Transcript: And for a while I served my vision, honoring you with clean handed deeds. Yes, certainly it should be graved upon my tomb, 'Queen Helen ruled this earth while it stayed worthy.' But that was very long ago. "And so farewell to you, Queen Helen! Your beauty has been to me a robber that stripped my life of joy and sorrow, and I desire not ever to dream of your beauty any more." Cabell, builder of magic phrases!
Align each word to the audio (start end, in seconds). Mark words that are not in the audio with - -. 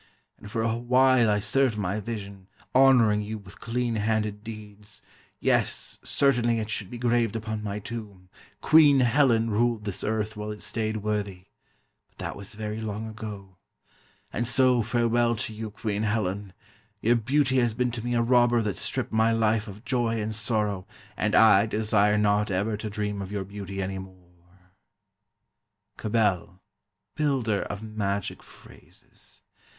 And 0.39 0.49
for 0.49 0.63
a 0.63 0.75
while 0.77 1.29
I 1.29 1.37
served 1.39 1.77
my 1.77 1.99
vision, 1.99 2.47
honoring 2.73 3.21
you 3.21 3.37
with 3.37 3.59
clean 3.59 3.97
handed 3.97 4.43
deeds. 4.43 5.03
Yes, 5.39 5.99
certainly 6.03 6.57
it 6.59 6.71
should 6.71 6.89
be 6.89 6.97
graved 6.97 7.35
upon 7.35 7.61
my 7.63 7.77
tomb, 7.77 8.27
'Queen 8.61 9.01
Helen 9.01 9.51
ruled 9.51 9.83
this 9.85 10.03
earth 10.03 10.35
while 10.35 10.49
it 10.49 10.63
stayed 10.63 11.03
worthy.' 11.03 11.49
But 12.09 12.17
that 12.17 12.35
was 12.35 12.55
very 12.55 12.81
long 12.81 13.07
ago. 13.07 13.57
"And 14.33 14.47
so 14.47 14.81
farewell 14.81 15.35
to 15.35 15.53
you, 15.53 15.69
Queen 15.69 16.01
Helen! 16.01 16.53
Your 17.01 17.15
beauty 17.17 17.57
has 17.59 17.75
been 17.75 17.91
to 17.91 18.03
me 18.03 18.15
a 18.15 18.23
robber 18.23 18.63
that 18.63 18.77
stripped 18.77 19.11
my 19.13 19.31
life 19.31 19.67
of 19.67 19.85
joy 19.85 20.19
and 20.19 20.35
sorrow, 20.35 20.87
and 21.15 21.35
I 21.35 21.67
desire 21.67 22.17
not 22.17 22.49
ever 22.49 22.75
to 22.75 22.89
dream 22.89 23.21
of 23.21 23.31
your 23.31 23.43
beauty 23.43 23.83
any 23.83 23.99
more." 23.99 24.71
Cabell, 25.97 26.59
builder 27.15 27.61
of 27.61 27.83
magic 27.83 28.41
phrases! 28.41 29.43